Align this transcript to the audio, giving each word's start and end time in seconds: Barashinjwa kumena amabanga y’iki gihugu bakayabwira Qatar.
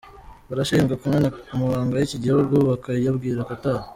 Barashinjwa 0.49 0.99
kumena 1.01 1.27
amabanga 1.53 1.93
y’iki 1.99 2.17
gihugu 2.25 2.55
bakayabwira 2.69 3.47
Qatar. 3.49 3.79